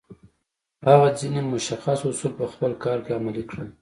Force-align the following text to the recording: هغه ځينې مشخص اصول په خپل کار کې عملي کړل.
هغه 0.87 1.07
ځينې 1.19 1.41
مشخص 1.53 1.99
اصول 2.09 2.31
په 2.39 2.45
خپل 2.51 2.71
کار 2.83 2.97
کې 3.05 3.11
عملي 3.17 3.43
کړل. 3.49 3.67